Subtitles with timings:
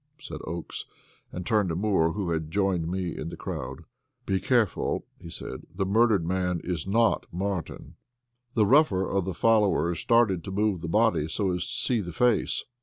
[0.17, 0.85] said Oakes,
[1.31, 3.83] and turned to Moore, who had joined me in the crowd.
[4.25, 5.61] "Be careful," he said.
[5.75, 7.97] "The murdered man is not Martin."
[8.55, 12.13] The rougher of the followers started to move the body, so as to see the
[12.13, 12.65] face.